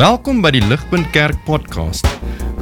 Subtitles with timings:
[0.00, 2.06] Welkom by die Ligpunt Kerk podcast.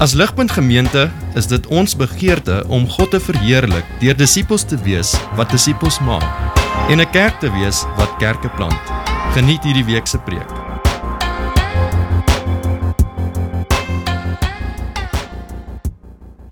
[0.03, 1.05] As Ligpunt Gemeente
[1.39, 6.27] is dit ons begeerte om God te verheerlik deur disippels te wees wat disippels maak
[6.91, 8.83] en 'n kerk te wees wat kerke plant.
[9.39, 10.51] Geniet hierdie week se preek.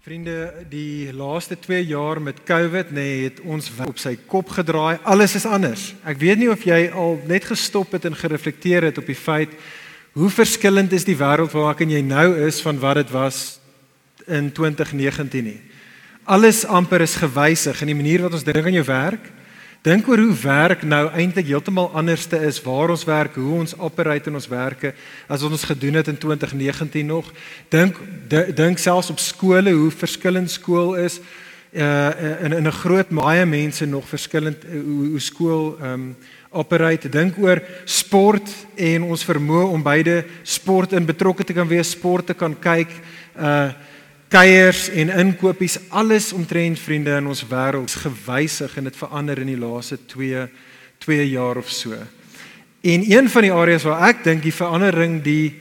[0.07, 4.99] Vriende, die laaste 2 jaar met COVID nê nee, het ons op sy kop gedraai.
[5.03, 5.95] Alles is anders.
[6.05, 9.51] Ek weet nie of jy al net gestop het en gereflekteer het op die feit
[10.17, 13.59] hoe verskillend is die wêreld waarin jy nou is van wat dit was
[14.27, 15.59] in 2019 nie.
[16.25, 19.29] Alles amper is gewysig in die manier wat ons dink aan jou werk.
[19.85, 24.33] Dink oor hoe werk nou eintlik heeltemal anderste is waar ons werk, hoe ons operate
[24.33, 24.95] in ons werke
[25.29, 27.29] as ons gedoen het in 2019 nog.
[27.71, 28.01] Dink
[28.57, 31.21] dink selfs op skole hoe verskillend skool is
[31.77, 36.17] uh in in 'n groot baie mense nog verskillend uh, hoe, hoe skool ehm um,
[36.57, 37.11] operate.
[37.13, 42.33] Dink oor sport en ons vermoë om beide sport in betrokke te kan wees, sport
[42.33, 42.97] te kan kyk,
[43.37, 43.69] uh
[44.27, 49.61] kuiers en inkopies, alles omtrent vriende in ons wêreld gewysig en dit verander in die
[49.61, 50.49] laaste 2
[51.05, 51.95] 2 jaar of so.
[52.83, 55.55] En een van die areas waar ek dink die verandering die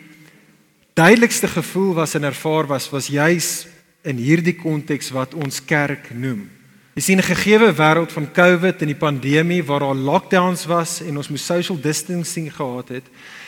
[0.98, 3.68] duidelikste gevoel was en ervaar was was juis
[4.06, 6.55] in hierdie konteks wat ons kerk noem.
[6.96, 11.18] Jy sien 'n gegeewe wêreld van COVID en die pandemie waar daar lockdowns was en
[11.18, 13.04] ons moes social distancing gehad het,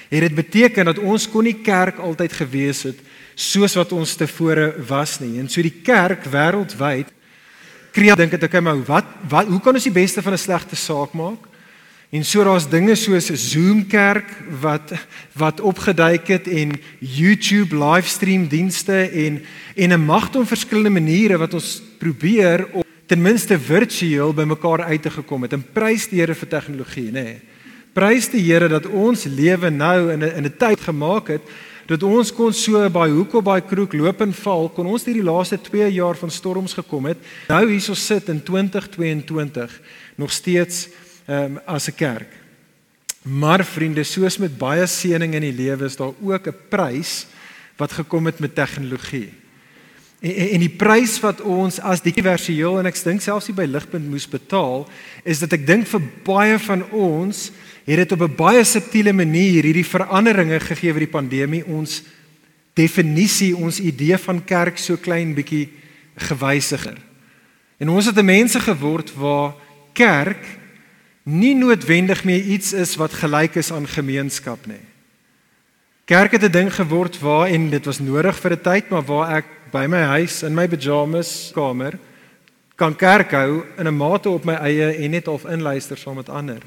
[0.10, 3.00] het dit beteken dat ons kon nie kerk altyd gewees het
[3.36, 5.40] soos wat ons tevore was nie.
[5.40, 7.08] En so die kerk wêreldwyd
[7.92, 11.14] kreat dink ek maar wat wat hoe kan ons die beste van 'n slegte saak
[11.14, 11.48] maak?
[12.12, 14.28] En so daar's dinge soos 'n Zoom kerk
[14.60, 14.92] wat
[15.34, 19.42] wat opgeduik het en YouTube livestream dienste en
[19.76, 24.84] en 'n magte om verskillende maniere wat ons probeer om ten minste virtueel by mekaar
[24.84, 25.54] uit te gekom het.
[25.54, 27.24] En prys die Here vir tegnologie, nê.
[27.24, 27.40] Nee.
[27.98, 31.42] Prys die Here dat ons lewe nou in 'n in 'n tyd gemaak het
[31.88, 35.24] dat ons kon so by hoek op by kroeg loop en val, kon ons hierdie
[35.24, 37.18] laaste 2 jaar van storms gekom het.
[37.48, 39.82] Nou hierso sit in 2022
[40.18, 40.90] nog steeds
[41.28, 42.32] um, as 'n kerk.
[43.24, 47.26] Maar vriende, soos met baie seëning in die lewe is daar ook 'n prys
[47.78, 49.32] wat gekom het met tegnologie.
[50.20, 54.10] En, en en die prys wat ons as dieversieel en ek dink selfs by ligpunt
[54.10, 54.88] moes betaal,
[55.24, 57.52] is dat ek dink vir baie van ons
[57.88, 62.04] het dit op 'n baie subtiele manier hierdie veranderinge gegee vir die pandemie ons
[62.74, 65.70] definisie, ons idee van kerk so klein bietjie
[66.16, 66.98] gewysiger.
[67.80, 69.54] En ons het 'n mense geword waar
[69.94, 70.46] kerk
[71.24, 74.84] nie noodwendig meer iets is wat gelyk is aan gemeenskap nie.
[76.06, 79.38] Kerk het 'n ding geword waar en dit was nodig vir 'n tyd, maar waar
[79.38, 81.98] ek by my huis in my pyjamas kamer
[82.78, 86.30] kan kerk hou in 'n mate op my eie en net of inluister saam met
[86.30, 86.62] ander.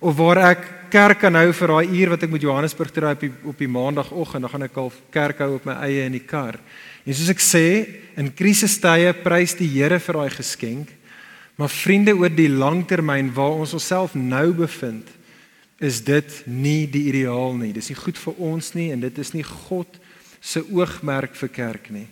[0.00, 3.12] Of waar ek kerk kan hou vir daai uur wat ek met Johannesburg toe ry
[3.12, 6.12] op die op die maandagooggend, dan gaan ek al kerk hou op my eie in
[6.12, 6.58] die kar.
[7.06, 7.86] En soos ek sê,
[8.16, 10.88] in krisistye prys die Here vir daai geskenk.
[11.56, 15.08] Maar vriende oor die langtermyn waar ons onsself nou bevind,
[15.80, 17.72] is dit nie die ideaal nie.
[17.72, 19.98] Dis nie goed vir ons nie en dit is nie God
[20.40, 22.06] se oogmerk vir kerk nie.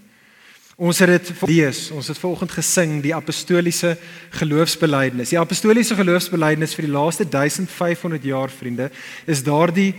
[0.75, 3.93] Ons het dit lees, ons het volgens gesing die apostoliese
[4.35, 5.31] geloofsbelijdenis.
[5.31, 8.91] Die apostoliese geloofsbelijdenis vir die laaste 1500 jaar vriende
[9.31, 9.93] is daardie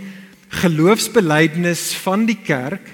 [0.50, 2.92] geloofsbelijdenis van die kerk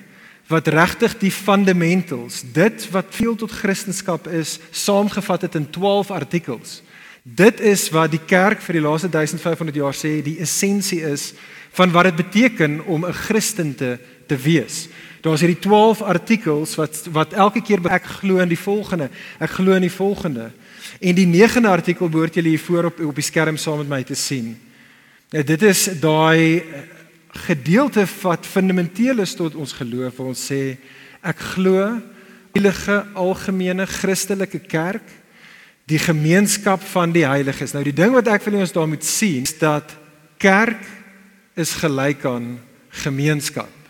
[0.51, 6.81] wat regtig die fundamentals, dit wat veel tot Christendom is, saamgevat het in 12 artikels.
[7.23, 11.31] Dit is wat die kerk vir die laaste 1500 jaar sê die essensie is
[11.71, 13.97] van wat dit beteken om 'n Christen te
[14.31, 14.87] te wees.
[15.21, 19.09] Daar's hierdie 12 artikels wat wat elke keer ek glo in die volgende,
[19.39, 20.49] ek glo in die volgende.
[20.99, 24.03] En die 9de artikel behoort julle hier voor op op die skerm saam met my
[24.03, 24.55] te sien.
[25.31, 26.63] Nou dit is daai
[27.45, 30.77] gedeelte wat fundamenteel is tot ons geloof waar ons sê
[31.21, 32.01] ek glo
[32.51, 35.05] heilige algemene Christelike kerk
[35.87, 37.73] die gemeenskap van die heiliges.
[37.73, 39.95] Nou die ding wat ek wil hê ons daar moet sien is dat
[40.41, 40.83] kerk
[41.59, 42.57] is gelyk aan
[43.03, 43.80] gemeenskap.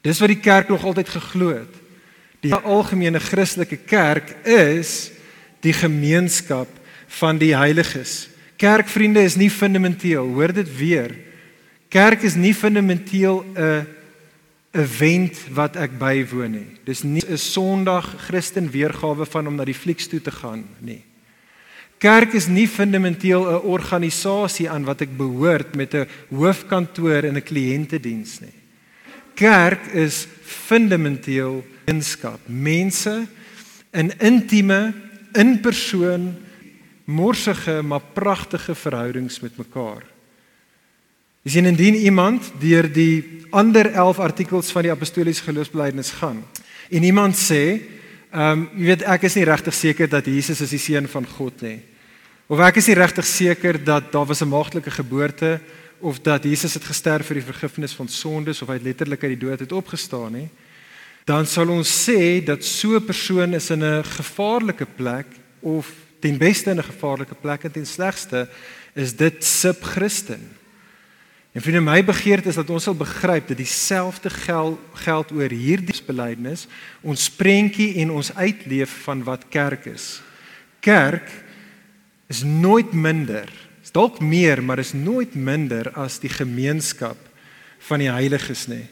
[0.00, 1.74] Dis wat die kerk nog altyd geglo het.
[2.40, 5.10] Die algemene Christelike kerk is
[5.60, 6.68] die gemeenskap
[7.20, 8.30] van die heiliges.
[8.56, 11.12] Kerkvriende is nie fundamenteel, hoor dit weer.
[11.92, 13.86] Kerk is nie fundamenteel 'n
[14.72, 16.70] event wat ek bywoon nie.
[16.84, 21.04] Dis nie 'n Sondag Christen weergawe van om na die flieks toe te gaan nie.
[21.98, 27.42] Kerk is nie fundamenteel 'n organisasie aan wat ek behoort met 'n hoofkantoor en 'n
[27.42, 28.59] kliëntediens nie.
[29.34, 33.26] Kerk is fundamenteel gemeenskap, mense
[33.90, 34.92] in intieme,
[35.34, 36.36] in persoon,
[37.04, 40.04] morsige maar pragtige verhoudings met mekaar.
[41.42, 46.44] Is en indien iemand deur die ander 11 artikels van die apostoliese geloofsbelijdenis gaan
[46.90, 47.80] en iemand sê,
[48.30, 51.26] ehm um, jy weet ek is nie regtig seker dat Jesus is die seun van
[51.26, 51.80] God nie.
[52.46, 55.60] Of ek is nie regtig seker dat daar was 'n maagtelike geboorte
[56.00, 59.34] of dat Jesus het gesterf vir die vergifnis van sondes of hy het letterlik uit
[59.36, 60.48] die dood het opgestaan nie.
[61.28, 65.26] Dan sal ons sê dat so 'n persoon is in 'n gevaarlike plek
[65.60, 68.48] of ten beste in 'n gevaarlike plek en ten slegste
[68.94, 70.56] is dit sub Christen.
[71.52, 76.02] En vir my begeerte is dat ons sal begryp dat dieselfde geld geld oor hierdie
[76.06, 76.66] belydenis,
[77.02, 80.22] ons prentjie en ons uitleef van wat kerk is.
[80.80, 81.26] Kerk
[82.30, 83.50] is nooit minder,
[83.90, 87.18] is dalk meer, maar is nooit minder as die gemeenskap
[87.88, 88.84] van die heiliges nie.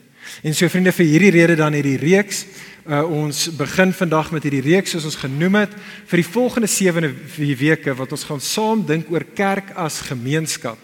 [0.42, 2.40] En so vriende vir hierdie rede dan hierdie reeks
[2.88, 5.76] uh, ons begin vandag met hierdie reeks soos ons genoem het
[6.10, 7.06] vir die volgende 7
[7.60, 10.80] weke wat ons gaan saam dink oor kerk as gemeenskap.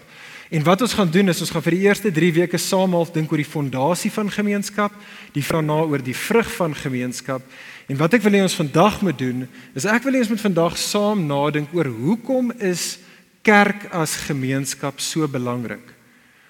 [0.55, 3.11] En wat ons gaan doen is ons gaan vir die eerste 3 weke saam half
[3.11, 4.95] dink oor die fondasie van gemeenskap,
[5.35, 7.43] die daarna oor die vrug van gemeenskap.
[7.91, 10.47] En wat ek wil hê ons vandag moet doen, is ek wil hê ons moet
[10.47, 13.03] vandag saam nadink oor hoekom is
[13.45, 15.93] kerk as gemeenskap so belangrik?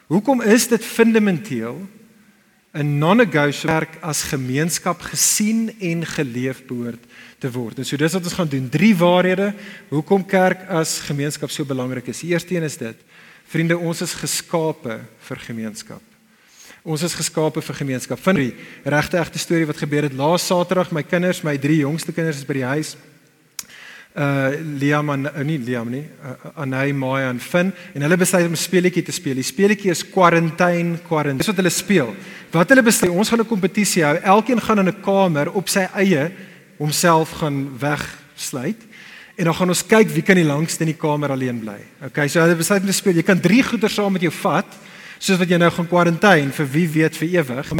[0.06, 1.87] Hoekom is dit fundamenteel
[2.75, 7.02] 'n non-negotiable kerk as gemeenskap gesien en geleef behoort
[7.38, 7.79] te word?
[7.79, 9.55] En so dis wat ons gaan doen, drie waarhede
[9.88, 12.20] hoekom kerk as gemeenskap so belangrik is.
[12.20, 12.96] Die eerste een is dit
[13.50, 14.99] Vriende, ons is geskape
[15.29, 16.02] vir gemeenskap.
[16.85, 18.20] Ons is geskape vir gemeenskap.
[18.20, 18.50] Van die
[18.85, 22.49] regte egte storie wat gebeur het laas Saterdag, my kinders, my drie jongste kinders is
[22.49, 22.94] by die huis.
[24.14, 28.46] Uh Liam en uh, nie Liam nie, uh, Anay, Maya en Finn en hulle besluit
[28.46, 29.34] om 'n speletjie te speel.
[29.34, 31.38] Die speletjie is quarantine, quarantine.
[31.38, 32.14] Dis wat hulle speel.
[32.52, 34.14] Wat hulle besluit, ons gaan 'n kompetisie hou.
[34.22, 36.31] Elkeen gaan in 'n kamer op sy eie
[36.78, 38.78] homself gaan wegsluit
[39.34, 41.78] En dan gaan ons kyk wie kan die langste in die kamer alleen bly.
[42.06, 43.19] Okay, so hulle besluit om te speel.
[43.19, 44.76] Jy kan 3 goeder saam met jou vat,
[45.19, 47.72] soos wat jy nou gaan kwarantyne vir wie weet vir ewig.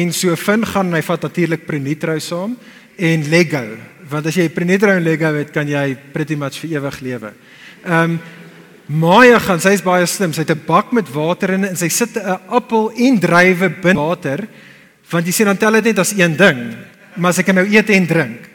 [0.00, 2.56] En so Finn gaan hy vat natuurlik Prenitro saam
[2.98, 3.62] en Lego,
[4.10, 7.32] want as jy Prenitro en Lego het, kan jy pretty much vir ewig lewe.
[7.84, 8.20] Ehm um,
[8.90, 10.32] Maya gaan, sy's baie slim.
[10.34, 14.00] Sy het 'n bak met water in en sy sit 'n appel en druiwe binne
[14.00, 14.48] water,
[15.10, 16.74] want jy sien dan tel dit net as een ding,
[17.16, 18.50] maar sy kan nou eet en drink.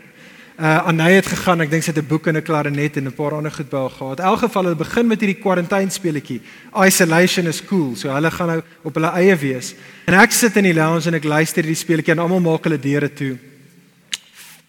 [0.60, 3.13] Uh Anay het gegaan, ek dink sy het 'n boek en 'n klarinet en 'n
[3.13, 4.19] paar ander goed by haar gehad.
[4.19, 6.42] In elk geval hulle begin met hierdie quarantine speletjie.
[6.86, 7.96] Isolation is cool.
[7.96, 9.75] So hulle gaan nou op hulle eie wees.
[10.06, 12.80] En ek sit in die lounge en ek luister hierdie speletjie en almal maak hulle
[12.80, 13.38] deure toe.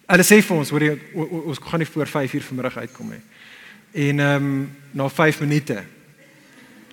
[0.07, 3.23] Hulle sê vir ons, hoor jy, ons gaan nie voor 5 uur vanmiddag uitkom nie.
[4.07, 5.81] En ehm um, na 5 minute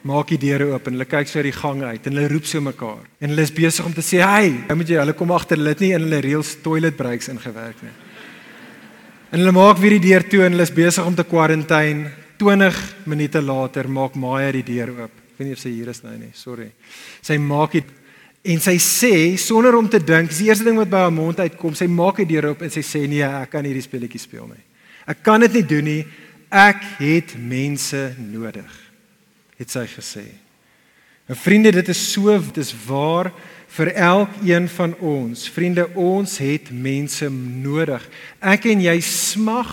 [0.04, 2.48] maak die deure oop en hulle kyk so uit die gang uit en hulle roep
[2.48, 3.06] so mekaar.
[3.22, 5.70] En hulle is besig om te sê, "Hey, nou moet jy, hulle kom agter, hulle
[5.70, 7.94] het nie in hulle reels toilet breaks ingewerk nie."
[9.32, 12.10] En hulle maak weer die deur toe en hulle is besig om te kwarantyne.
[12.36, 15.10] 20 minute later maak Maya die deur oop.
[15.10, 16.72] Ek weet nie of sy hier is nou nie, sorry.
[17.22, 17.84] Sy maak dit
[18.44, 21.40] en sy sê sonder om te dink, dis die eerste ding wat by haar mond
[21.40, 24.46] uitkom, sy maak die deur oop en sy sê nee, ek kan hierdie speletjie speel
[24.50, 24.60] nie.
[25.08, 26.02] Ek kan dit nie doen nie.
[26.52, 28.70] Ek het mense nodig.
[29.58, 30.24] Het sy gesê.
[31.28, 33.30] En vriende, dit is so, dit is waar
[33.74, 35.46] vir elkeen van ons.
[35.50, 38.04] Vriende, ons het mense nodig.
[38.44, 39.72] Ek en jy smag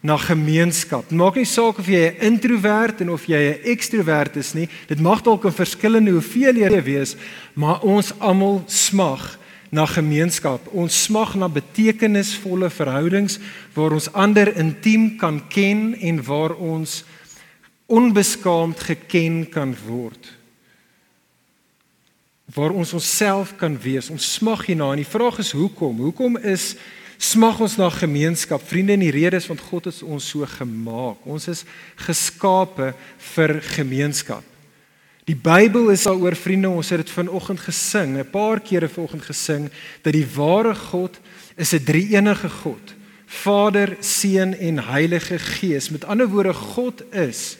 [0.00, 1.10] na gemeenskap.
[1.10, 4.68] Maak nie saak of jy 'n introwert en of jy 'n ekstrowert is nie.
[4.86, 7.16] Dit mag dalk 'n verskillende hoeveelhede wees,
[7.54, 9.38] maar ons almal smag
[9.70, 10.60] na gemeenskap.
[10.72, 13.38] Ons smag na betekenisvolle verhoudings
[13.74, 17.04] waar ons ander intiem kan ken en waar ons
[17.86, 20.36] onbeskaamd geken kan word
[22.54, 24.10] waar ons onsself kan wees.
[24.10, 25.98] Ons smag hierna en die vraag is hoekom?
[26.06, 26.74] Hoekom is
[27.18, 28.62] smag ons na gemeenskap?
[28.62, 31.24] Vriende, en die rede is want God het ons so gemaak.
[31.24, 31.64] Ons is
[31.96, 32.92] geskape
[33.34, 34.44] vir gemeenskap.
[35.26, 39.70] Die Bybel is daaroor vriende, ons het dit vanoggend gesing, 'n paar kere vanoggend gesing
[40.02, 41.18] dat die ware God
[41.56, 42.94] is 'n drie-enige God.
[43.26, 45.90] Vader, Seun en Heilige Gees.
[45.90, 47.56] Met ander woorde, God is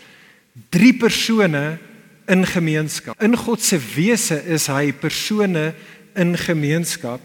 [0.70, 1.78] drie persone
[2.26, 3.22] in gemeenskap.
[3.22, 5.75] In God se wese is hy persone
[6.14, 7.20] in gemeenskap.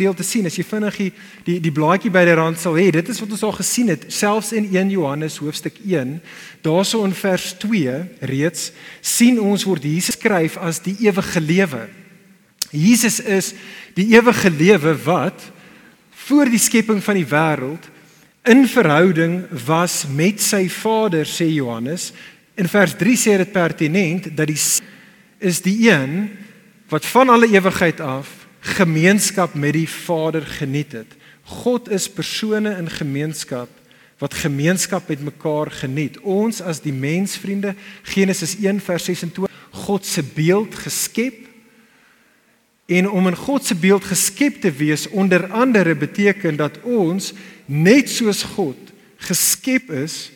[0.00, 1.08] Deel te sien as jy vinnig die
[1.46, 4.06] die, die blaadjie by die rand sal hê, dit is wat ons al gesien het,
[4.12, 6.16] selfs in 1 Johannes hoofstuk 1,
[6.66, 7.96] daarso in vers 2
[8.30, 11.86] reeds sien ons word Jesus skryf as die ewige lewe.
[12.72, 13.52] Jesus is
[13.96, 15.50] die ewige lewe wat
[16.26, 17.92] voor die skepping van die wêreld
[18.46, 22.12] in verhouding was met sy Vader sê Johannes
[22.56, 24.60] In vers 3 sê dit pertinent dat die
[25.44, 26.30] is die een
[26.88, 31.14] wat van alle ewigheid af gemeenskap met die Vader geniet het.
[31.46, 33.70] God is persone in gemeenskap
[34.18, 36.16] wat gemeenskap met mekaar geniet.
[36.24, 39.52] Ons as die mensvriende Genesis 1 vers 26
[39.86, 41.44] God se beeld geskep.
[42.86, 47.32] En om in God se beeld geskep te wees onder andere beteken dat ons
[47.66, 48.78] net soos God
[49.28, 50.30] geskep is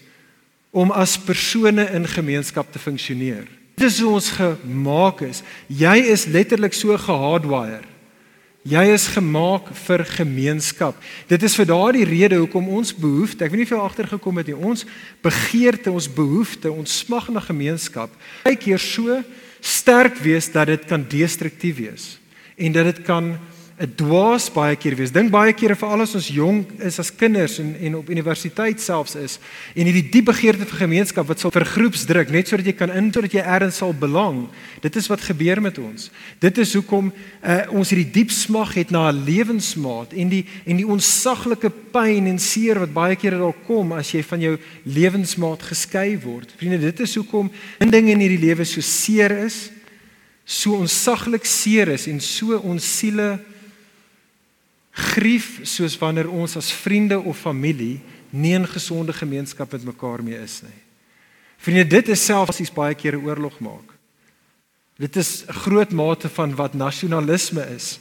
[0.71, 3.49] om as persone in gemeenskap te funksioneer.
[3.75, 5.41] Dit is hoe ons gemaak is.
[5.67, 7.90] Jy is letterlik so gehardwire.
[8.69, 10.97] Jy is gemaak vir gemeenskap.
[11.31, 14.57] Dit is vir daardie rede hoekom ons behoefte, ek weet nie jy agtergekom het nie,
[14.57, 14.85] ons
[15.25, 18.12] begeerte, ons behoefte, ons smag na gemeenskap,
[18.45, 19.23] baie keer so
[19.64, 22.05] sterk wees dat dit kan destruktief wees
[22.61, 23.33] en dat dit kan
[23.81, 25.13] 'n dwaas baie keer wees.
[25.13, 29.15] Dink baie kere vir al ons jonk is as kinders en en op universiteit selfs
[29.17, 29.39] is
[29.73, 33.09] en hierdie diep begeerte vir gemeenskap wat sal vir groepsdruk net sodat jy kan in
[33.09, 34.51] sodat jy ergens sal belang.
[34.85, 36.11] Dit is wat gebeur met ons.
[36.45, 40.77] Dit is hoekom uh, ons hierdie diep smag het na 'n lewensmaat en die en
[40.77, 45.63] die onsaglike pyn en seer wat baie kere daar kom as jy van jou lewensmaat
[45.63, 46.53] geskei word.
[46.59, 49.71] Vriende, dit is hoekom dinge in hierdie lewe so seer is,
[50.45, 53.41] so onsaglik seer is en so ons siele
[55.00, 60.38] grief soos wanneer ons as vriende of familie nie 'n gesonde gemeenskap met mekaar mee
[60.38, 60.80] is nie.
[61.59, 63.97] Vriende, dit is selfs iets baie keer 'n oorlog maak.
[64.97, 67.99] Dit is 'n groot mate van wat nasionalisme is.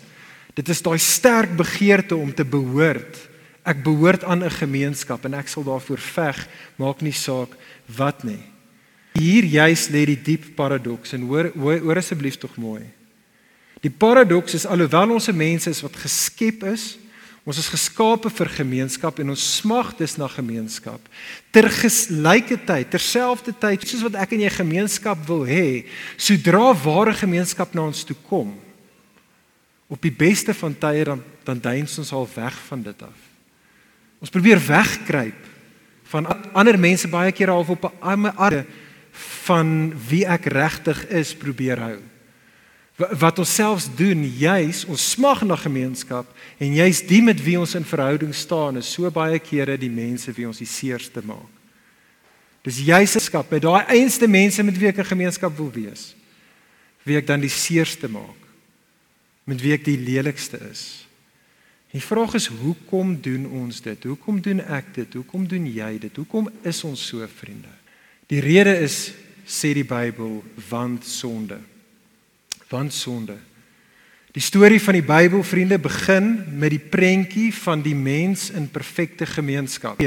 [0.54, 3.30] Dit is daai sterk begeerte om te behoort.
[3.64, 8.44] Ek behoort aan 'n gemeenskap en ek sal daarvoor veg, maak nie saak wat nie.
[9.14, 12.99] Hier juis lê die diep paradoks en hoor hoor asseblief tog mooi.
[13.84, 16.98] Die paradoks is alhoewel ons se mense is wat geskep is,
[17.48, 21.00] ons is geskape vir gemeenskap en ons smag dus na gemeenskap.
[21.56, 25.86] Tergelykertyd, terselfdertyd soos wat ek en jy gemeenskap wil hê,
[26.20, 28.52] sodra ware gemeenskap na ons toe kom,
[29.90, 33.22] op die beste van tye dan dan duins ons al weg van dit af.
[34.22, 35.48] Ons probeer wegkruip
[36.12, 38.66] van ander mense baie keer half op 'n arme arme
[39.48, 41.98] van wie ek regtig is probeer hou
[43.00, 46.28] wat ons selfs doen juis ons smag na gemeenskap
[46.60, 50.34] en juis die met wie ons in verhouding staan is so baie kere die mense
[50.36, 51.48] wie ons die seerste maak.
[52.68, 56.14] Dis juis skap met daai einste mense met wie ek 'n gemeenskap wil wees.
[57.06, 58.42] Wie ek dan die seerste maak.
[59.46, 61.08] Met wie ek die lelikste is.
[61.92, 64.04] Die vraag is hoekom doen ons dit?
[64.04, 65.14] Hoekom doen ek dit?
[65.14, 66.16] Hoekom doen jy dit?
[66.16, 67.72] Hoekom is ons so vriende?
[68.28, 69.12] Die rede is
[69.48, 71.58] sê die Bybel want sonde
[72.70, 73.38] want sonde.
[74.32, 79.26] Die storie van die Bybel vriende begin met die prentjie van die mens in perfekte
[79.26, 80.02] gemeenskap.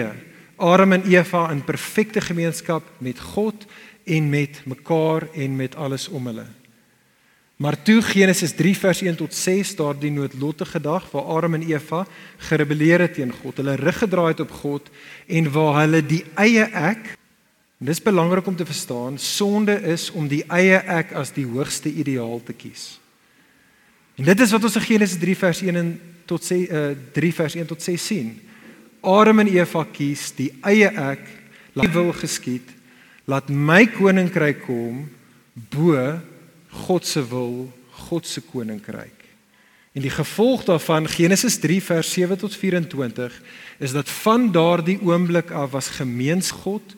[0.56, 3.66] Adam en Eva in perfekte gemeenskap met God
[4.04, 6.46] en met mekaar en met alles om hulle.
[7.62, 12.06] Maar toe Genesis 3 vers 1 tot 6 daardie noodlottige dag waar Adam en Eva
[12.36, 14.90] gerebelleer het teen God, hulle rug gedraai het op God
[15.26, 17.12] en waar hulle die eie ek
[17.82, 21.90] En dis belangrik om te verstaan, sonde is om die eie ek as die hoogste
[21.90, 23.00] ideaal te kies.
[24.14, 25.88] En dit is wat ons in Genesis 3 vers 1
[26.30, 26.82] tot 6 uh
[27.16, 28.30] 3 vers 1 tot 6 sien.
[29.02, 31.26] Adam en Eva kies die eie ek,
[31.74, 32.70] laat wil geskied,
[33.26, 35.02] laat my koninkryk kom
[35.74, 35.98] bo
[36.86, 37.66] God se wil,
[38.06, 39.26] God se koninkryk.
[39.98, 43.42] En die gevolg daarvan Genesis 3 vers 7 tot 24
[43.82, 46.94] is dat van daardie oomblik af was gemeensgod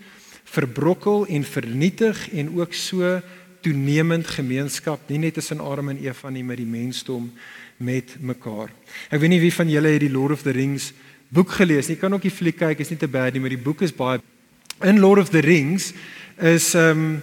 [0.55, 3.21] verbrokkel en vernietig en ook so
[3.65, 7.31] toenemend gemeenskap nie net tussen Adam en Eva nie met die mensdom
[7.77, 8.71] met mekaar.
[9.11, 10.93] Ek weet nie wie van julle het die Lord of the Rings
[11.35, 11.97] boek gelees nie.
[11.97, 13.95] Jy kan ook die fliek kyk, is nie te bad nie, maar die boek is
[13.95, 14.21] baie
[14.83, 15.93] in Lord of the Rings
[16.41, 17.23] is ehm um,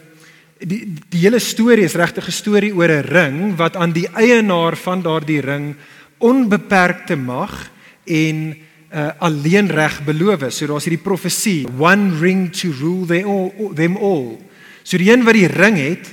[0.62, 4.78] die die hele storie is regtig 'n storie oor 'n ring wat aan die eienaar
[4.78, 5.76] van daardie ring
[6.20, 7.72] onbeperkte mag
[8.06, 8.56] en
[8.94, 10.48] uh, alleen reg beloof.
[10.52, 14.38] So daar's hierdie profesie, one ring to rule they all, them all.
[14.84, 16.12] So die een wat die ring het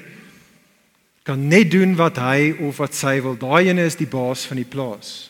[1.28, 3.36] kan net doen wat hy of wat sy wil.
[3.36, 5.28] Daai ene is die baas van die plaas.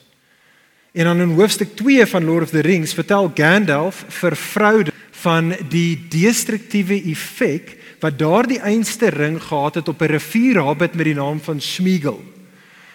[0.95, 5.52] En dan in hoofstuk 2 van Lord of the Rings vertel Gandalf vir Frodo van
[5.71, 11.40] die destruktiewe effek wat daardie einste ring gehad het op 'n rivierhobbit met die naam
[11.40, 12.23] van Smeagol.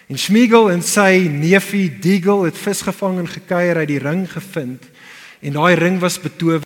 [0.06, 4.84] En Smeagol en sy neefie Deagle het vis gevang en gekuier uit die ring gevind.
[5.40, 6.64] En daai ring was betower.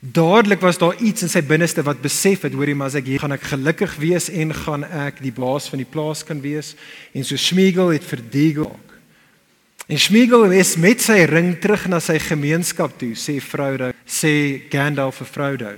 [0.00, 3.22] Dadelik was daar iets in sy binneste wat besef het, hoorie, maar as ek hier
[3.22, 6.74] gaan ek gelukkig wees en gaan ek die baas van die plaas kan wees.
[7.16, 8.74] En so Smeagol het vir Deagle.
[9.88, 15.20] En Smeagol is met sy ring terug na sy gemeenskap toe, sê Frodo, sê Gandalf
[15.20, 15.74] vir Frodo.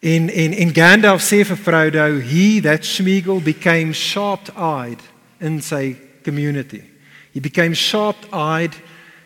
[0.00, 5.09] En en en Gandalf sê vir Frodo, he that Smeagol became sharp-eyed
[5.40, 6.82] in sy community.
[7.32, 8.74] He became sharp-eyed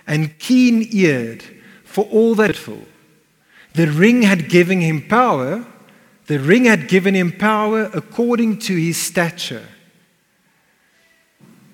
[0.06, 1.42] and keen-eared
[1.84, 2.86] for all that full.
[3.74, 5.64] The ring had given him power,
[6.26, 9.62] The ring had given him power according to his stature.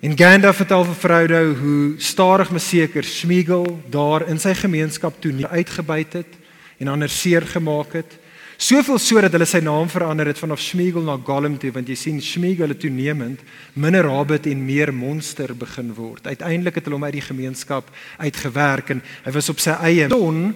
[0.00, 5.46] En Gandalf vertel vir Frodo hoe stadig maar seker Smeagol daar in sy gemeenskap toe
[5.46, 6.38] uitgebuit het
[6.80, 8.16] en ander seer gemaak het.
[8.60, 12.18] Soveel sodat hulle sy naam verander het vanaf Smeagol na Gollum toe want jy sien
[12.20, 13.40] Smeagol het toenemend
[13.72, 16.26] minder Hobbit en meer monster begin word.
[16.28, 17.88] Uiteindelik het hulle hom uit die gemeenskap
[18.20, 20.50] uitgewerk en hy was op sy eie son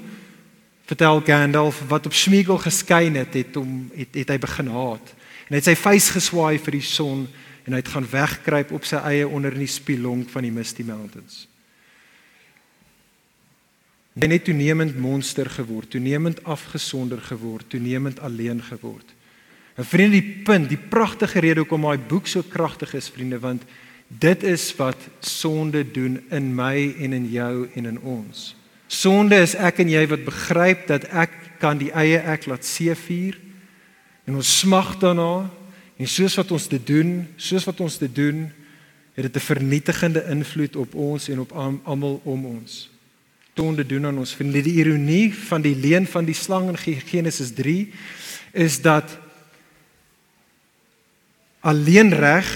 [0.85, 5.17] vertel Gandalf wat op Smeagol geskyn het het hom het, het hy begin haat.
[5.49, 7.25] En hy het sy vuis geswaai vir die son
[7.65, 10.85] en hy het gaan wegkruip op sy eie onder in die spilonk van die Misty
[10.85, 11.47] Mountains.
[14.15, 19.15] Hy het toenemend monster geword, toenemend afgesonder geword, toenemend alleen geword.
[19.75, 23.65] En vriende, die punt, die pragtige rede hoekom my boek so kragtig is, vriende, want
[24.09, 28.53] dit is wat sonde doen in my en in jou en in ons.
[28.87, 33.41] Sonde is ek en jy wat begryp dat ek kan die eie ek laat seevier
[34.29, 35.51] en ons smag daarna
[35.97, 38.49] En soos wat ons dit doen, soos wat ons dit doen,
[39.15, 41.53] het dit 'n vernietigende invloed op ons en op
[41.85, 42.91] almal om ons.
[43.55, 44.35] Tonde doen aan ons.
[44.35, 47.93] Vind die ironie van die leen van die slang in Genesis 3
[48.53, 49.19] is dat
[51.65, 52.51] alleen reg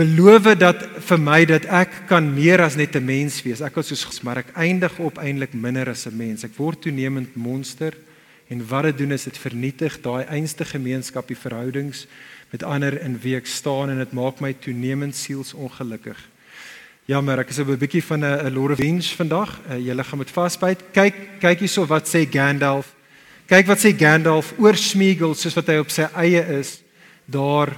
[0.00, 3.60] beloof dat vir my dat ek kan meer as net 'n mens wees.
[3.60, 6.44] Ek was soos maar ek eindig op eintlik minder as 'n mens.
[6.44, 7.92] Ek word toenemend monster.
[8.48, 12.06] En wat dit doen is dit vernietig daai einste gemeenskap, die verhoudings
[12.50, 16.18] met ander in wie ek staan en dit maak my toenemend sielsongelukkig.
[17.10, 19.58] Jammer, ek is op 'n bietjie van 'n Lord of Rings vandag.
[19.66, 20.78] Uh, Julle gaan met vasbyt.
[20.92, 22.94] Kyk, kyk hierso wat sê Gandalf.
[23.46, 26.82] Kyk wat sê Gandalf oor Smeagol soos wat hy op sy eie is
[27.26, 27.74] daar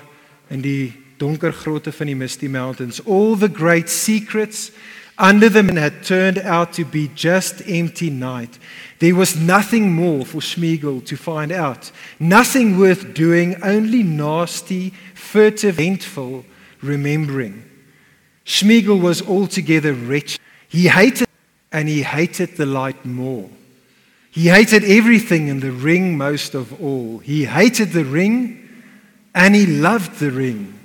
[0.50, 3.00] in die donker grotte van die Misty Mountains.
[3.06, 4.70] All the great secrets
[5.16, 8.58] under them had turned out to be just empty night.
[8.98, 11.90] There was nothing more for Schmiegel to find out.
[12.18, 16.44] Nothing worth doing, only nasty, furtive, vengeful
[16.82, 17.71] remembering.
[18.44, 20.40] Schmiegel was altogether wretched.
[20.68, 21.28] He hated
[21.70, 23.48] and he hated the light more.
[24.30, 27.18] He hated everything in the ring most of all.
[27.18, 28.68] He hated the ring
[29.34, 30.78] and he loved the ring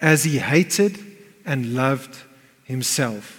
[0.00, 0.98] as he hated
[1.46, 2.24] and loved
[2.64, 3.38] himself.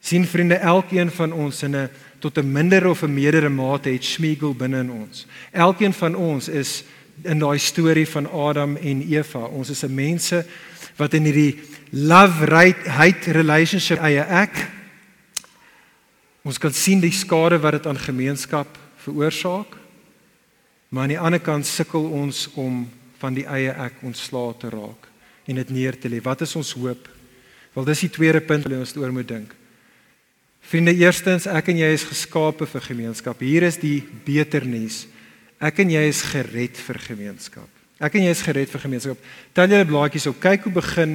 [0.00, 4.04] Sien vriende, elkeen van ons in 'n tot 'n minder of 'n meerdere mate het
[4.04, 5.26] Smeagol binne in ons.
[5.52, 6.84] Elkeen van ons is
[7.22, 9.38] in daai storie van Adam en Eva.
[9.38, 10.46] Ons is 'n mense
[10.96, 11.58] wat in hierdie
[11.92, 14.56] love right hate relationship eie ek
[16.46, 19.74] ons kan sien die skade wat dit aan gemeenskap veroorsaak.
[20.88, 22.84] Maar aan die ander kant sukkel ons om
[23.18, 25.08] van die eie ek ontslae te raak
[25.46, 26.20] en dit neer te lê.
[26.22, 27.08] Wat is ons hoop?
[27.74, 29.54] Wel dis die tweede punt wat ons oor moet dink.
[30.66, 33.42] Vriende, eerstens, ek en jy is geskape vir gemeenskap.
[33.44, 35.04] Hier is die beter nuus.
[35.62, 37.75] Ek en jy is gered vir gemeenskap.
[37.96, 39.20] Ek en jy is gered vir gemeenskap.
[39.56, 40.40] Tel julle blaadjies op.
[40.42, 41.14] Kyk hoe begin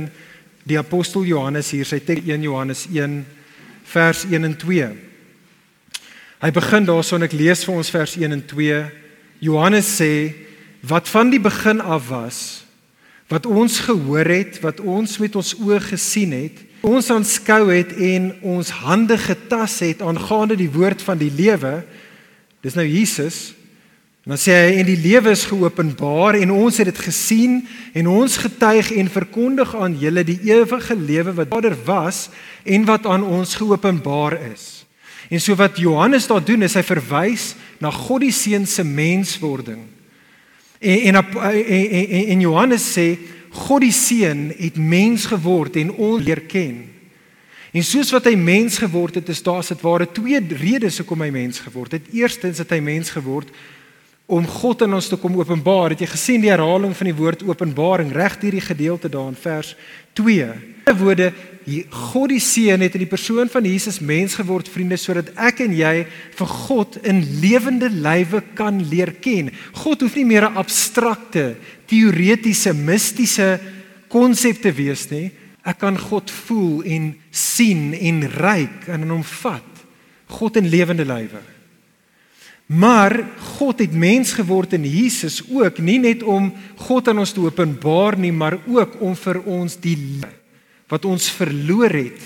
[0.65, 3.20] die apostel Johannes hier sy teks 1 Johannes 1
[3.91, 4.89] vers 1 en 2.
[6.41, 8.82] Hy begin daarson ek lees vir ons vers 1 en 2.
[9.46, 10.12] Johannes sê
[10.82, 12.39] wat van die begin af was,
[13.30, 18.32] wat ons gehoor het, wat ons met ons oë gesien het, ons aanskou het en
[18.58, 21.82] ons hande getas het aangaande die woord van die lewe
[22.65, 23.52] dis nou Jesus
[24.21, 27.62] en dan sê hy en die lewe is geopenbaar en ons het dit gesien
[27.97, 32.29] en ons getuig en verkondig aan julle die ewige lewe wat Vader was
[32.63, 34.86] en wat aan ons geopenbaar is
[35.31, 39.86] en so wat Johannes daar doen is hy verwys na God die seun se menswording
[40.81, 43.17] en en, en en Johannes sê
[43.51, 46.86] God die Seun het mens geword en ons leer ken.
[47.71, 51.31] En soos wat hy mens geword het, is daar sit ware twee redes hoekom hy
[51.36, 52.10] mens geword het.
[52.15, 53.51] Eerstens het hy mens geword
[54.25, 55.91] om God aan ons te kom openbaar.
[55.91, 59.75] Het jy gesien die herhaling van die woord openbaring reg hierdie gedeelte daar in vers
[60.19, 60.51] 2?
[60.86, 61.31] Die woorde
[61.91, 65.75] God die Seun het in die persoon van Jesus mens geword, vriende, sodat ek en
[65.77, 65.93] jy
[66.39, 69.51] vir God in lewende lywe kan leer ken.
[69.84, 71.55] God hoef nie meer 'n abstrakte,
[71.86, 73.60] teoretiese, mistiese
[74.10, 75.31] konsep te wees nie.
[75.63, 79.71] Ek kan God voel en sien en ruik en in hom vat.
[80.27, 81.50] God in lewende lywe.
[82.71, 83.17] Maar
[83.57, 86.53] God het mens geword in Jesus ook, nie net om
[86.88, 89.97] God aan ons te openbaar nie, maar ook om vir ons die
[90.91, 92.21] wat ons verloor het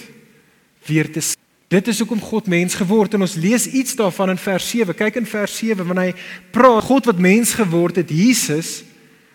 [0.86, 1.42] weer te sien.
[1.70, 4.94] Dit is hoekom God mens geword en ons lees iets daarvan in vers 7.
[4.98, 8.84] Kyk in vers 7 wanneer hy praat God wat mens geword het, Jesus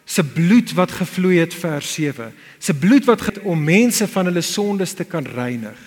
[0.06, 2.30] se bloed wat gevloei het vers 7.
[2.58, 5.78] Se bloed wat om mense van hulle sondes te kan reinig.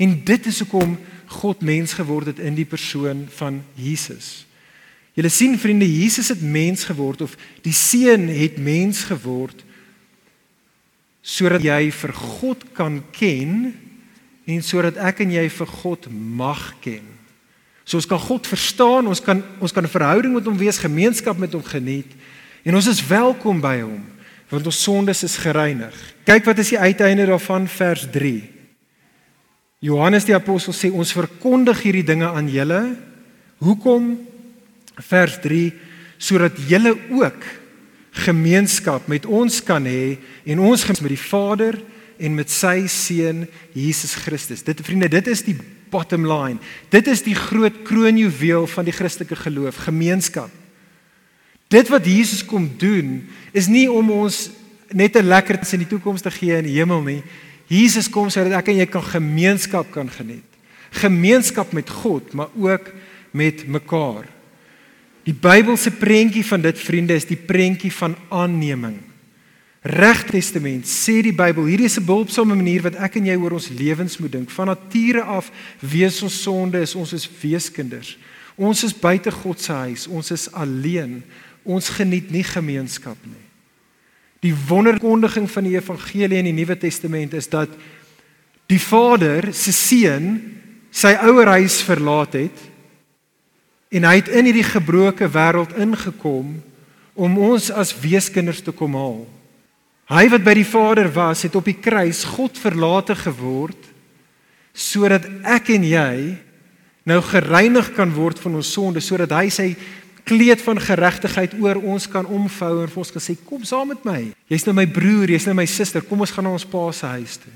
[0.00, 0.96] En dit is hoekom
[1.40, 4.46] God mens geword het in die persoon van Jesus.
[5.12, 9.64] Julle sien vriende, Jesus het mens geword of die seun het mens geword
[11.22, 13.74] sodat jy vir God kan ken
[14.50, 17.04] en sodat ek en jy vir God mag ken.
[17.86, 21.38] So ons kan God verstaan, ons kan ons kan 'n verhouding met hom wees, gemeenskap
[21.38, 22.10] met hom geniet
[22.64, 24.02] en ons is welkom by hom
[24.48, 25.94] want ons sondes is gereinig.
[26.24, 28.42] Kyk wat is die uiteinde daarvan vers 3.
[29.80, 32.96] Johannes die apostel sê ons verkondig hierdie dinge aan julle.
[33.58, 34.31] Hoekom?
[35.08, 35.72] Vers 3
[36.22, 37.42] sodat julle ook
[38.22, 41.78] gemeenskap met ons kan hê en ons met die Vader
[42.22, 44.62] en met sy seun Jesus Christus.
[44.62, 45.56] Dit vriende, dit is die
[45.92, 46.60] bottom line.
[46.92, 50.50] Dit is die groot kroonjuweel van die Christelike geloof, gemeenskap.
[51.72, 53.22] Dit wat Jesus kom doen
[53.56, 54.50] is nie om ons
[54.92, 57.22] net 'n lekkerte in die toekoms te gee in die hemel nie.
[57.66, 60.44] Jesus kom sodat ek en jy kan gemeenskap kan geniet.
[60.90, 62.92] Gemeenskap met God, maar ook
[63.32, 64.28] met mekaar.
[65.22, 68.98] Die Bybelse prentjie van dit vriende is die prentjie van aanneming.
[69.82, 73.52] Reg Testament sê die Bybel, hierdie is 'n behulpsame manier wat ek en jy oor
[73.52, 74.50] ons lewens moet dink.
[74.50, 78.18] Van nature af wees ons sonde is ons is weeskinders.
[78.56, 81.22] Ons is buite God se huis, ons is alleen.
[81.64, 83.46] Ons geniet nie gemeenskap nie.
[84.40, 87.68] Die wonderkondiging van die evangelie in die Nuwe Testament is dat
[88.66, 90.58] die Vader se seun
[90.90, 92.71] sy ouer huis verlaat het
[93.92, 96.56] En hy het in hierdie gebroke wêreld ingekom
[97.12, 99.24] om ons as weeskinders te kom haal.
[100.12, 103.90] Hy wat by die Vader was, het op die kruis God verlate geword
[104.72, 106.14] sodat ek en jy
[107.04, 109.66] nou gereinig kan word van ons sonde sodat hy sy
[110.24, 114.20] kleed van geregtigheid oor ons kan omvou en vir ons gesê kom saam met my.
[114.48, 116.04] Jy's nou my broer, jy's nou my suster.
[116.06, 117.52] Kom ons gaan na ons pa se huis toe.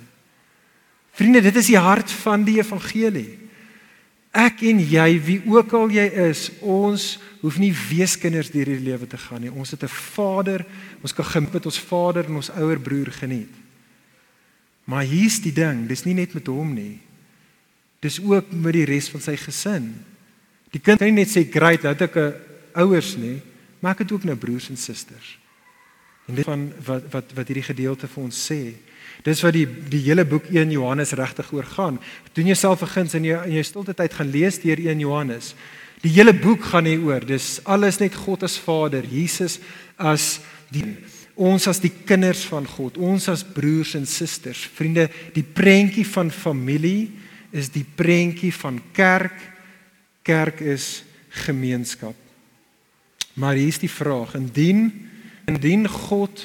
[1.16, 3.45] Vriende, dit is die hart van die evangelie.
[4.37, 9.07] Ek en jy, wie ook al jy is, ons hoef nie weeskinders deur hierdie lewe
[9.09, 9.53] te gaan nie.
[9.53, 10.64] Ons het 'n Vader.
[11.03, 13.55] Ons kan geniet met ons Vader en ons ouer broer geniet.
[14.85, 17.01] Maar hier's die ding, dis nie net met hom nie.
[18.01, 20.05] Dis ook met die res van sy gesin.
[20.70, 22.35] Die kind kan nie net sê, "Great, nou het ek 'n
[22.75, 23.42] ouers nie,"
[23.81, 25.38] maar ek het ook nou broers en susters.
[26.27, 28.75] En dit van wat wat wat hierdie gedeelte vir ons sê,
[29.22, 32.00] Dis wat die die hele boek 1 Johannes regtig oor gaan.
[32.33, 35.55] Doen jouself 'n guns in jou in jou stilte tyd gaan lees deur 1 Johannes.
[36.02, 37.20] Die hele boek gaan hier oor.
[37.20, 39.59] Dis alles net God as Vader, Jesus
[39.96, 40.85] as die
[41.37, 44.62] ons as die kinders van God, ons as broers en susters.
[44.74, 47.12] Vriende, die prentjie van familie
[47.52, 49.37] is die prentjie van kerk.
[50.22, 51.05] Kerk is
[51.44, 52.16] gemeenskap.
[53.37, 54.88] Maar hier is die vraag: indien
[55.46, 56.42] indien God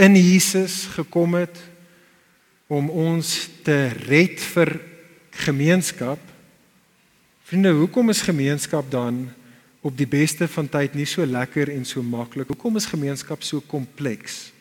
[0.00, 1.58] in Jesus gekom het
[2.70, 4.78] om ons te red vir
[5.44, 6.20] gemeenskap.
[7.44, 9.26] Vriende, hoekom is gemeenskap dan
[9.84, 12.48] op die beste van tyd nie so lekker en so maklik?
[12.48, 14.52] Hoekom is gemeenskap so kompleks?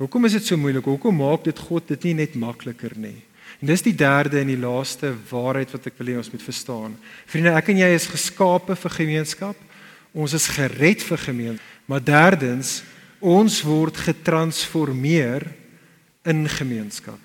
[0.00, 0.88] Hoekom is dit so moeilik?
[0.88, 3.18] Hoekom maak dit God dit nie net makliker nie?
[3.60, 6.94] En dis die derde en die laaste waarheid wat ek wil hê ons moet verstaan.
[7.28, 9.68] Vriende, ek en jy is geskape vir gemeenskap.
[10.16, 11.76] Ons is gered vir gemeenskap.
[11.90, 12.78] Maar derdens,
[13.20, 15.44] Ons word getransformeer
[16.24, 17.18] in gemeenskap.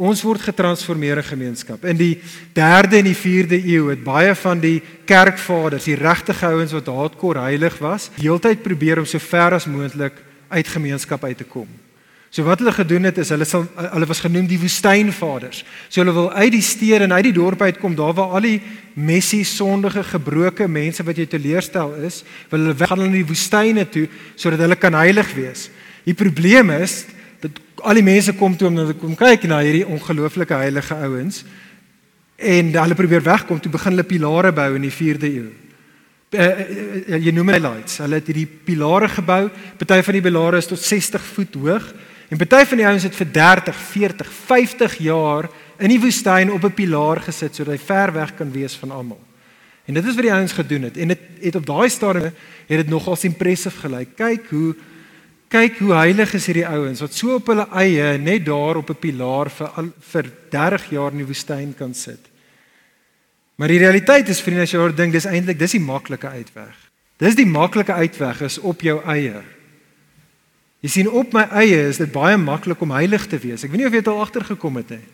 [0.00, 1.84] Ons word getransformeer in gemeenskap.
[1.84, 2.14] In die
[2.56, 7.44] 3de en die 4de eeu het baie van die kerkvaders, die regte ouens wat hardcore
[7.44, 10.16] heilig was, heeltyd probeer om so ver as moontlik
[10.48, 11.68] uit gemeenskap uit te kom.
[12.32, 15.58] So wat hulle gedoen het is hulle sal hulle was genoem die woestynvaders.
[15.92, 18.60] So hulle wil uit die stede en uit die dorpe uitkom, daar waar al die
[18.96, 24.06] messie sondige gebroke mense wat jy teleurstel is, wil hulle weggaan in die woestyne toe
[24.32, 25.66] sodat hulle kan heilig wees.
[26.08, 27.02] Die probleem is
[27.42, 31.42] dat al die mense kom toe om na kom kyk na hierdie ongelooflike heilige ouens
[32.40, 35.50] en hulle probeer wegkom toe begin hulle pilare bou in die 4de eeu.
[36.32, 36.48] Uh,
[37.20, 37.98] jy noem hulle lights.
[38.00, 39.42] Hulle het hierdie pilare gebou.
[39.76, 41.92] Party van die pilare is tot 60 voet hoog
[42.32, 46.64] En party van die ouens het vir 30, 40, 50 jaar in die woestyn op
[46.64, 49.20] 'n pilaar gesit sodat hy ver weg kan wees van almal.
[49.84, 52.32] En dit is wat die ouens gedoen het en dit het, het op daai stadium
[52.66, 54.16] het dit nogals impressive gelyk.
[54.16, 54.74] Kyk hoe
[55.48, 58.98] kyk hoe heilig is hierdie ouens wat so op hulle eie net daar op 'n
[59.00, 62.30] pilaar vir al, vir 30 jaar in die woestyn kan sit.
[63.56, 66.76] Maar die realiteit is vriende as jy oor dink dis eintlik dis die maklike uitweg.
[67.16, 69.42] Dis die maklike uitweg is op jou eie.
[70.82, 73.62] Jy sien op my eie is dit baie maklik om heilig te wees.
[73.62, 75.04] Ek weet nie of jy dit al agtergekom het nie.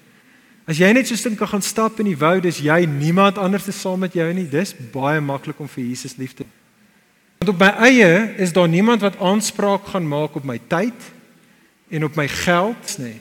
[0.68, 3.72] As jy net so stink kan stap in die woud, dis jy niemand anders te
[3.72, 4.44] saam met jou nie.
[4.48, 6.54] Dis baie maklik om vir Jesus lief te hê.
[7.38, 8.11] Want op my eie
[8.42, 11.12] is daar niemand wat aanspraak gaan maak op my tyd
[11.94, 13.16] en op my geld nie.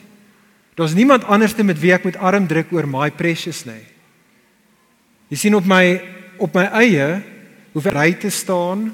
[0.74, 3.84] Daar's niemand anders te met wie ek moet arm druk oor my precious nie.
[5.30, 6.00] Jy sien op my
[6.38, 7.06] op my eie
[7.74, 8.88] hoef ek ry te staan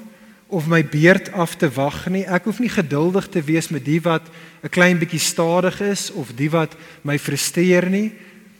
[0.47, 2.23] of my beurt af te wag nie.
[2.25, 4.23] Ek hoef nie geduldig te wees met die wat
[4.63, 8.13] 'n klein bietjie stadig is of die wat my frustreer nie.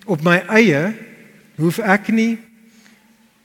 [0.05, 0.93] Op my eie
[1.55, 2.37] hoef ek nie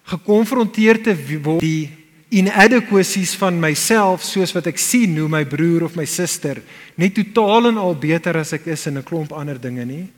[0.04, 1.90] gekonfronteer te word die
[2.30, 6.62] inadequacies van myself soos wat ek sien hoe my broer of my suster
[6.94, 10.08] net totaal en al beter as ek is in 'n klomp ander dinge nie.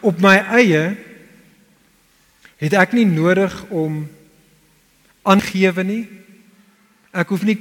[0.00, 0.96] Op my eie
[2.58, 4.08] het ek nie nodig om
[5.22, 6.08] aangewe nie.
[7.12, 7.58] Ek hoef nie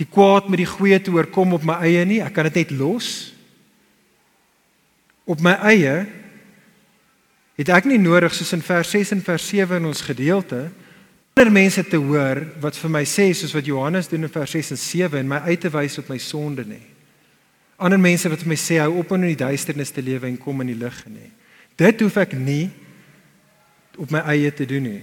[0.00, 2.20] die kwaad met die goeie te oorkom op my eie nie.
[2.24, 3.32] Ek kan dit net los.
[5.28, 6.02] Op my eie
[7.60, 10.66] het ek nie nodig soos in vers 6 en vers 7 in ons gedeelte
[11.32, 14.74] ander mense te hoor wat vir my sê soos wat Johannes doen in vers 6
[14.74, 16.84] en 7 en my uit te wys op my sonde nie.
[17.82, 20.36] Ander mense wat vir my sê hou op om in die duisternis te lewe en
[20.38, 21.30] kom in die lig nie.
[21.80, 22.68] Dit hoef ek nie
[23.98, 25.00] op my eie te doen nie.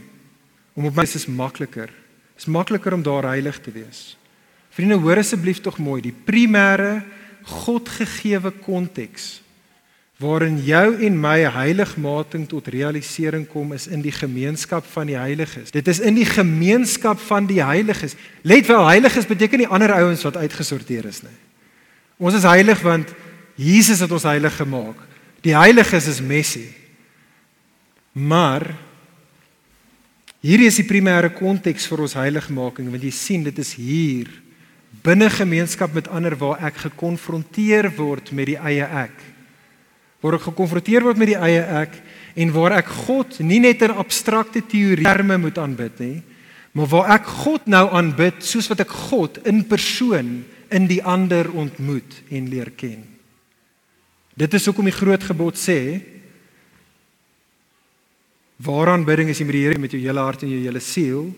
[0.77, 1.91] Om op my is makliker.
[2.39, 4.15] Is makliker om daar heilig te wees.
[4.71, 7.01] Vriende, hoor asseblief tog mooi, die primêre
[7.49, 9.39] Godgegewe konteks
[10.19, 15.71] waarin jou en my heiligmaking tot realisering kom is in die gemeenskap van die heiliges.
[15.71, 18.17] Dit is in die gemeenskap van die heiliges.
[18.43, 21.37] Let wel, heiliges beteken nie ander ouens wat uitgesorteer is nie.
[22.19, 23.15] Ons is heilig want
[23.55, 24.99] Jesus het ons heilig gemaak.
[25.47, 26.67] Die heiliges is Messie.
[28.11, 28.67] Maar
[30.45, 34.29] hierdie is die primêre konteks vir ons heiligmaking want jy sien dit is hier
[35.03, 39.27] binne gemeenskap met ander waar ek gekonfronteer word met die eie ek
[40.23, 41.99] waar ek gekonfronteer word met die eie ek
[42.39, 46.17] en waar ek God nie net in abstrakte teorie terme moet aanbid nie,
[46.75, 51.49] maar waar ek God nou aanbid soos wat ek God in persoon in die ander
[51.57, 53.01] ontmoet en leer ken.
[54.39, 55.79] Dit is hoekom die groot gebod sê
[58.63, 61.29] waaraan bidding is jy met die Here met jou hele hart en jou hele siel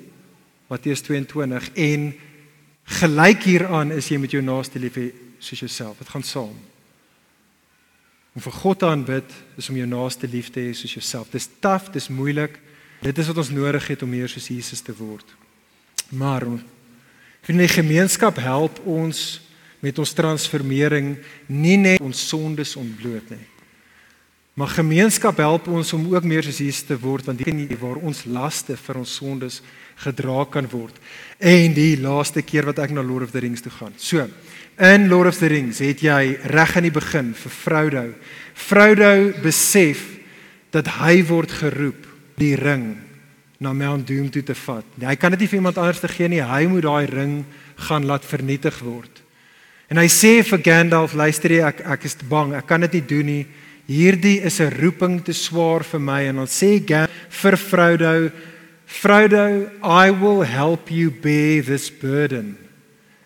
[0.71, 2.13] Matteus 22 en
[3.01, 4.97] gelyk hieraan is jy met jou naaste lief
[5.41, 5.97] soos jouself.
[5.99, 6.55] Dit gaan saam.
[8.31, 11.31] Om vir God te aanbid is om jou naaste lief te hê soos jouself.
[11.33, 12.55] Dis taaf, dis moeilik.
[13.01, 15.25] Dit is wat ons nodig het om meer soos Jesus te word.
[16.15, 16.45] Maar
[17.41, 19.41] vir die gemeenskap help ons
[19.81, 21.15] met ons transformering
[21.49, 23.47] nie net ons sondes ontbloot nie.
[24.53, 28.01] Maar gemeenskap help ons om ook meer soos Jesus te word want dit is waar
[28.03, 29.61] ons laste vir ons sondes
[30.03, 30.95] gedra kan word.
[31.39, 33.93] En die laaste keer wat ek na Lord of the Rings toe gaan.
[33.97, 34.27] So,
[34.81, 38.03] In Lord of the Rings het jy reg aan die begin vir Frodo.
[38.57, 39.99] Frodo besef
[40.73, 42.07] dat hy word geroep
[42.39, 42.95] die ring
[43.61, 44.87] na Mount Doom toe te vat.
[44.97, 46.41] Hy kan dit nie vir iemand anders te gee nie.
[46.41, 47.35] Hy moet daai ring
[47.87, 49.21] gaan laat vernietig word.
[49.91, 52.55] En hy sê vir Gandalf, luister jy, ek ek is bang.
[52.57, 53.43] Ek kan dit nie doen nie.
[53.91, 58.31] Hierdie is 'n roeping te swaar vir my en dan sê Gandalf vir Frodo,
[58.85, 62.57] Frodo, I will help you bear this burden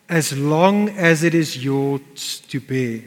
[0.08, 3.02] as long as it is yours to bear.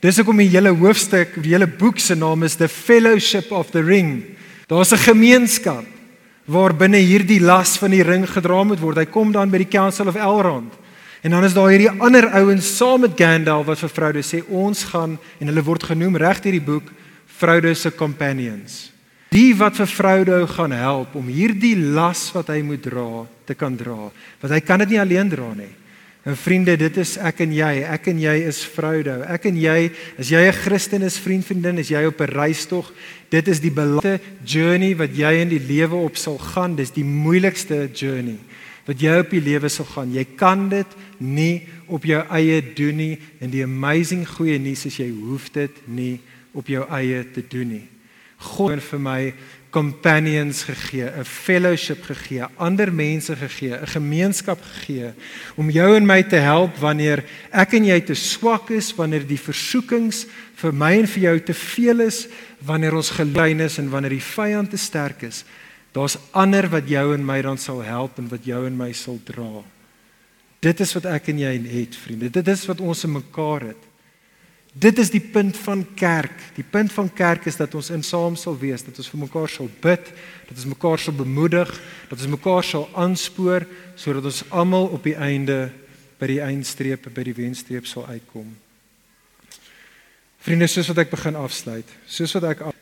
[0.00, 3.82] Dis hoekom die hele hoofstuk, die hele boek se naam is The Fellowship of the
[3.82, 4.36] Ring.
[4.66, 5.86] Daar's 'n gemeenskap
[6.46, 8.96] waar binne hierdie las van die ring gedra moet word.
[8.96, 10.72] Hy kom dan by die Council of Elrond.
[11.22, 14.80] En dan is daar hierdie ander ouens saam met Gandalf wat vir Frodo sê ons
[14.90, 16.88] gaan en hulle word genoem reg deur die boek
[17.30, 18.88] Frodo se companions.
[19.30, 23.78] Die wat vir Frodo gaan help om hierdie las wat hy moet dra te kan
[23.78, 24.10] dra.
[24.42, 25.70] Want hy kan dit nie alleen dra nie.
[26.26, 27.70] En vriende, dit is ek en jy.
[27.86, 29.14] Ek en jy is vroude.
[29.30, 32.92] Ek en jy, as jy 'n Christen is, vriend, vriendin, is jy op 'n reistog.
[33.30, 36.76] Dit is die belangrikste journey wat jy in die lewe op sal gaan.
[36.76, 38.38] Dis die moeilikste journey
[38.86, 40.12] wat jy op die lewe sal gaan.
[40.14, 43.14] Jy kan dit nie op jou eie doen nie.
[43.40, 46.20] En die amazing goeie nuus is jy hoef dit nie
[46.52, 47.86] op jou eie te doen nie.
[48.42, 49.20] God het vir my
[49.72, 55.12] companions gegee, 'n fellowship gegee, ander mense gegee, 'n gemeenskap gegee
[55.56, 59.40] om jou en my te help wanneer ek en jy te swak is, wanneer die
[59.40, 62.28] versoekings vir my en vir jou te veel is,
[62.60, 65.44] wanneer ons gelyn is en wanneer die vyand te sterk is.
[65.92, 69.18] Daar's ander wat jou en my dan sal help en wat jou en my sal
[69.24, 69.60] dra.
[70.62, 72.30] Dit is wat ek en jy het, vriende.
[72.32, 73.88] Dit is wat ons in mekaar het.
[74.72, 76.38] Dit is die punt van kerk.
[76.56, 79.52] Die punt van kerk is dat ons in saam sal wees, dat ons vir mekaar
[79.52, 80.08] sal bid,
[80.48, 81.74] dat ons mekaar sal bemoedig,
[82.08, 83.66] dat ons mekaar sal aanspoor
[84.00, 85.66] sodat ons almal op die einde
[86.22, 88.48] by die eindstreep, by die wenstreep sal uitkom.
[90.42, 92.78] Vriende, soos wat ek begin afsluit, soos wat ek af...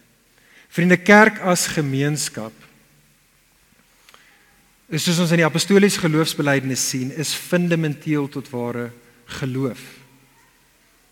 [0.71, 2.55] Vriende, kerk as gemeenskap
[4.91, 8.91] is soos ons in die apostoliese geloofsbelijdenis sien, is fundamenteel tot ware
[9.41, 9.81] geloof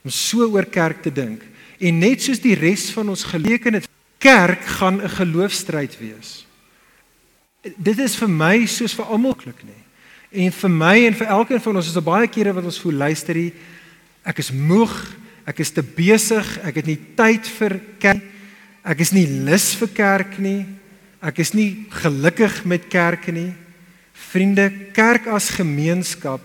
[0.06, 1.42] om so oor kerk te dink.
[1.82, 3.88] En net soos die res van ons geleken het,
[4.22, 6.46] kerk gaan 'n geloofstryd wees.
[7.76, 9.82] dit is vir my soos vir almal klik nie.
[10.44, 12.92] En vir my en vir elkeen van ons is daar baie kere wat ons voel
[12.92, 13.52] luister hier
[14.28, 14.92] ek is moeg,
[15.48, 18.24] ek is te besig, ek het nie tyd vir kerk.
[18.88, 20.64] Ek is nie lus vir kerk nie.
[21.20, 23.52] Ek is nie gelukkig met kerk nie.
[24.28, 26.40] Vriende, kerk as gemeenskap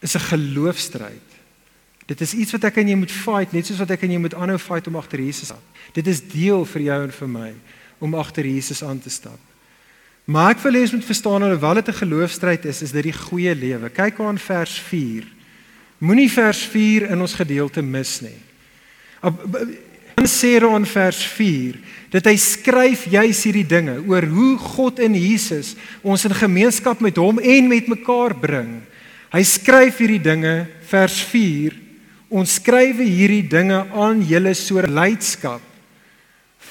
[0.00, 1.28] is 'n geloofstryd.
[2.06, 4.18] Dit is iets wat ek en jy moet fight, net soos wat ek en jy
[4.18, 5.66] moet aanhou fight om agter Jesus aan.
[5.92, 7.54] Dit is deel vir jou en vir my
[7.98, 9.38] om agter Jesus aan te stap.
[10.24, 13.12] Maar ek wil hê ons moet verstaan alhoewel dit 'n geloofstryd is, is dit die
[13.12, 13.88] goeie lewe.
[13.88, 15.24] Kyk aan vers 4.
[15.98, 18.38] Moenie vers 4 in ons gedeelte mis nie.
[20.28, 21.78] Sê hy in vers 4
[22.12, 27.16] dat hy skryf juis hierdie dinge oor hoe God in Jesus ons in gemeenskap met
[27.20, 28.78] hom en met mekaar bring.
[29.32, 30.54] Hy skryf hierdie dinge
[30.88, 31.76] vers 4
[32.28, 35.64] ons skrywe hierdie dinge aan julle sodat leidskap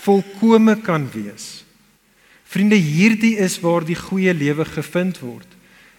[0.05, 1.65] volkome kan wees.
[2.47, 5.49] Vriende, hierdie is waar die goeie lewe gevind word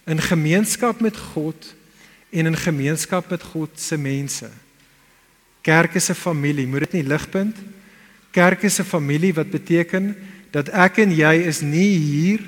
[0.09, 1.67] in gemeenskap met God
[2.33, 4.49] en in gemeenskap met God se mense.
[5.69, 7.55] Kerk is 'n familie, moet dit nie ligpunt?
[8.31, 10.15] Kerk is 'n familie wat beteken
[10.51, 12.39] dat ek en jy is nie hier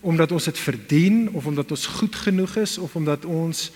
[0.00, 3.72] omdat ons dit verdien of omdat ons goed genoeg is of omdat ons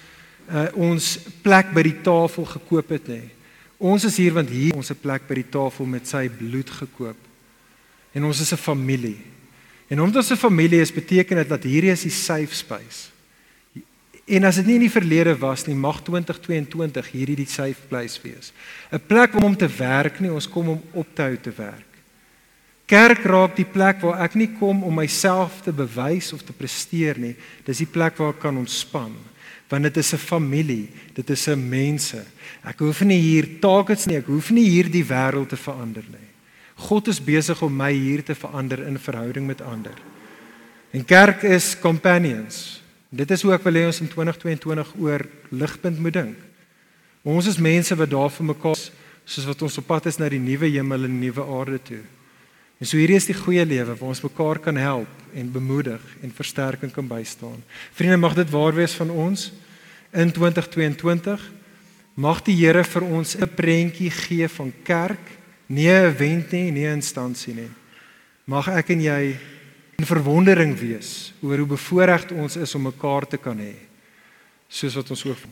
[0.52, 3.28] uh, ons plek by die tafel gekoop het nie.
[3.76, 7.20] Ons is hier want hier ons 'n plek by die tafel met sy bloed gekoop.
[8.12, 9.20] En ons is 'n familie.
[9.88, 13.17] En omdat ons 'n familie is, beteken dit dat hierdie is die safe space.
[14.28, 18.20] En as dit nie in die verlede was nie, mag 2022 hierdie die safe place
[18.22, 18.52] wees.
[18.92, 21.88] 'n Plek om om te werk nie, ons kom om op te hou te werk.
[22.88, 27.18] Kerk raak die plek waar ek nie kom om myself te bewys of te presteer
[27.18, 27.34] nie.
[27.64, 29.12] Dis die plek waar ek kan ontspan,
[29.68, 32.24] want dit is 'n familie, dit is 'n mense.
[32.64, 36.28] Ek hoef nie hier targets nie, ek hoef nie hier die wêreld te verander nie.
[36.76, 39.94] God is besig om my hier te verander in verhouding met ander.
[40.92, 42.77] En kerk is companions.
[43.08, 46.36] Dit is hoe ek wil hê ons in 2022 oor ligpunt moet dink.
[47.24, 48.76] Ons is mense wat daar vir mekaar
[49.28, 52.02] soos wat ons op pad is na die nuwe hemel en nuwe aarde toe.
[52.78, 56.32] En so hierdie is die goeie lewe waar ons mekaar kan help en bemoedig en
[56.32, 57.58] versterking kan bystaan.
[57.96, 59.50] Vriende, mag dit waar wees van ons
[60.12, 61.42] in 2022.
[62.14, 66.86] Mag die Here vir ons 'n prentjie gee van kerk nie 'n event nie, nie
[66.86, 67.70] 'n instansie nie.
[68.44, 69.36] Mag ek en jy
[69.98, 73.72] in verwondering wees oor hoe bevoorreg ons is om mekaar te kan hê
[74.70, 75.42] soos wat ons hoef.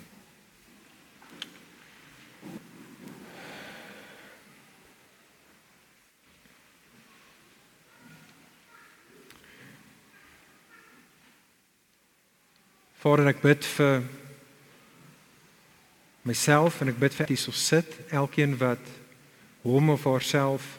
[13.03, 14.07] Vader, ek bid vir
[16.23, 18.95] myself en ek bid vir hierso sit, elkeen wat
[19.67, 20.77] hom of haarself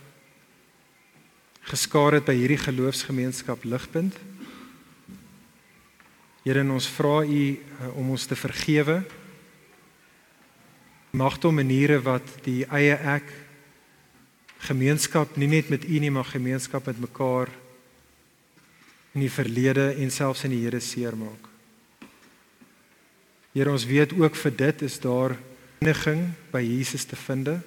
[1.67, 4.15] geskaar het by hierdie geloofsgemeenskap Ligpunt.
[6.45, 9.01] Here, ons vra U uh, om ons te vergewe.
[11.11, 13.33] Magte om maniere wat die eie ek
[14.69, 17.51] gemeenskap nie net met U nie, maar gemeenskap met mekaar
[19.13, 21.51] in die verlede en selfs in die Here seermaak.
[23.51, 25.35] Here, ons weet ook vir dit is daar
[25.81, 27.57] eniging by Jesus te vind.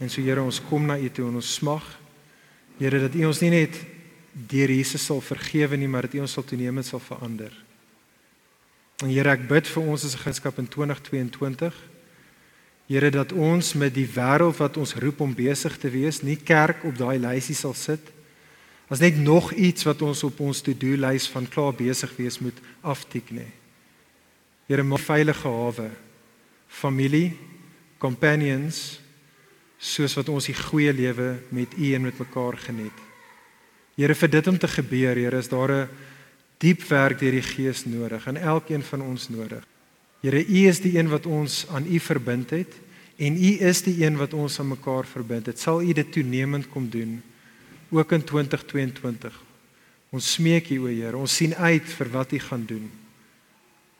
[0.00, 1.84] En so Here, ons kom na U toe en ons smag
[2.76, 3.78] Here dat U ons nie net
[4.36, 7.52] deur Jesus sal vergewe nie, maar dat U ons sal toenemend sal verander.
[9.00, 11.74] En Here, ek bid vir ons as 'n gemeenskap in 2022.
[12.86, 16.84] Here dat ons met die wêreld wat ons roep om besig te wees, nie kerk
[16.84, 18.12] op daai lysie sal sit.
[18.88, 22.58] As net nog iets wat ons op ons to-do lys van klaar besig wees moet
[22.82, 23.52] aftik nie.
[24.68, 25.90] Here, 'n veilige hawe,
[26.68, 27.36] familie,
[27.98, 29.00] companions,
[29.78, 33.04] soos wat ons die goeie lewe met U en met mekaar geniet.
[33.96, 35.88] Here vir dit om te gebeur, Here, is daar 'n
[36.58, 39.64] diep werk deur die Gees nodig en elkeen van ons nodig.
[40.22, 42.72] Here, U is die een wat ons aan U verbind het
[43.16, 45.58] en U is die een wat ons aan mekaar verbind het.
[45.58, 47.22] Sal U dit toenemend kom doen
[47.90, 49.42] ook in 2022.
[50.10, 52.90] Ons smeek U, o Heer, ons sien uit vir wat U gaan doen.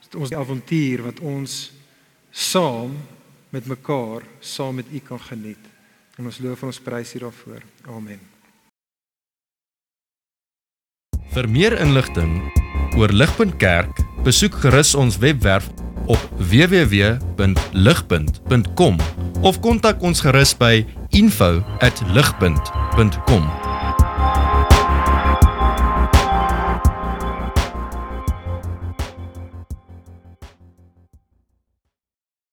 [0.02, 1.72] Dit ons avontuur wat ons
[2.30, 2.96] saam
[3.56, 5.58] met mekaar saam met U kan geniet.
[6.16, 7.62] En ons loof en ons prys U daarvoor.
[7.88, 8.20] Amen.
[11.32, 12.52] Vir meer inligting
[12.96, 15.68] oor Ligpunt Kerk, besoek gerus ons webwerf
[16.06, 18.96] op www.ligpunt.com
[19.42, 23.65] of kontak ons gerus by info@ligpunt.com